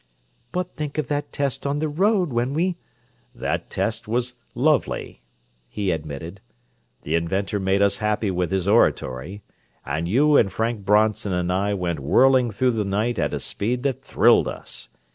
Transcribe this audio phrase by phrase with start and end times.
[0.51, 2.75] "But think of that test on the road when we—"
[3.35, 5.21] "That test was lovely,"
[5.69, 6.41] he admitted.
[7.03, 9.43] "The inventor made us happy with his oratory,
[9.85, 13.83] and you and Frank Bronson and I went whirling through the night at a speed
[13.83, 14.89] that thrilled us.